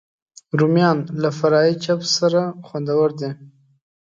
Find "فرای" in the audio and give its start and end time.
1.37-1.69